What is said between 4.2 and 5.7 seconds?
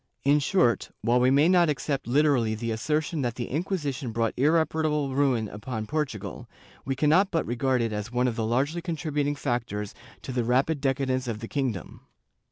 irre parable ruin